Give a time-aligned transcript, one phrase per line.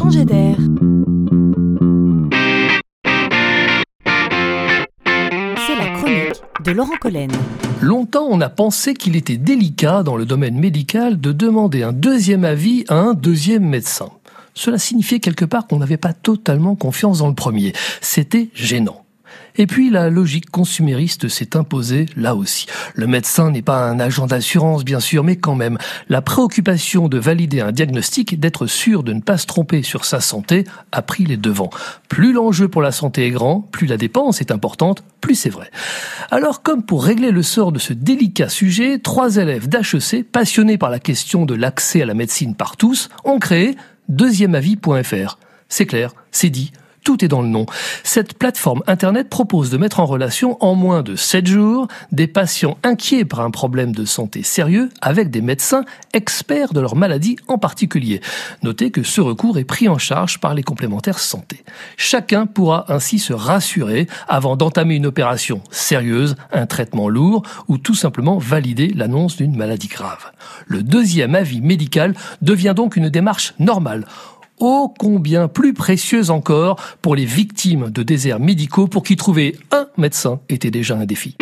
[0.00, 0.06] C'est
[5.76, 7.30] la chronique de Laurent Collen.
[7.82, 12.44] Longtemps, on a pensé qu'il était délicat dans le domaine médical de demander un deuxième
[12.44, 14.08] avis à un deuxième médecin.
[14.54, 17.74] Cela signifiait quelque part qu'on n'avait pas totalement confiance dans le premier.
[18.00, 19.04] C'était gênant.
[19.56, 22.66] Et puis la logique consumériste s'est imposée là aussi.
[22.94, 27.18] Le médecin n'est pas un agent d'assurance, bien sûr, mais quand même, la préoccupation de
[27.18, 31.24] valider un diagnostic, d'être sûr de ne pas se tromper sur sa santé, a pris
[31.24, 31.70] les devants.
[32.08, 35.70] Plus l'enjeu pour la santé est grand, plus la dépense est importante, plus c'est vrai.
[36.30, 40.90] Alors, comme pour régler le sort de ce délicat sujet, trois élèves d'HEC, passionnés par
[40.90, 43.76] la question de l'accès à la médecine par tous, ont créé
[44.08, 45.38] deuxièmeavis.fr.
[45.68, 46.72] C'est clair, c'est dit,
[47.10, 47.66] tout est dans le nom.
[48.04, 52.78] Cette plateforme Internet propose de mettre en relation en moins de 7 jours des patients
[52.84, 57.58] inquiets par un problème de santé sérieux avec des médecins experts de leur maladie en
[57.58, 58.20] particulier.
[58.62, 61.64] Notez que ce recours est pris en charge par les complémentaires santé.
[61.96, 67.96] Chacun pourra ainsi se rassurer avant d'entamer une opération sérieuse, un traitement lourd ou tout
[67.96, 70.30] simplement valider l'annonce d'une maladie grave.
[70.68, 74.04] Le deuxième avis médical devient donc une démarche normale
[74.60, 79.86] ô combien plus précieuse encore pour les victimes de déserts médicaux pour qui trouver un
[79.96, 81.36] médecin était déjà un défi.